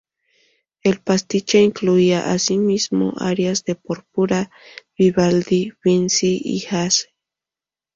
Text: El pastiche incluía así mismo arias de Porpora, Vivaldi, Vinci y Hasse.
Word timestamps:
El 0.81 0.99
pastiche 0.99 1.61
incluía 1.61 2.31
así 2.31 2.57
mismo 2.57 3.13
arias 3.19 3.65
de 3.65 3.75
Porpora, 3.75 4.49
Vivaldi, 4.97 5.73
Vinci 5.83 6.41
y 6.43 6.65
Hasse. 6.71 7.09